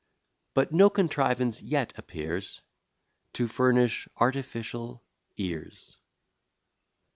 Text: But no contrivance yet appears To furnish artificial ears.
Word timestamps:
But 0.55 0.71
no 0.71 0.89
contrivance 0.89 1.61
yet 1.61 1.93
appears 1.95 2.63
To 3.33 3.45
furnish 3.45 4.07
artificial 4.17 5.03
ears. 5.37 5.99